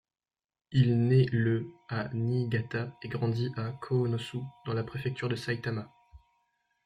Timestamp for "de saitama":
5.29-5.93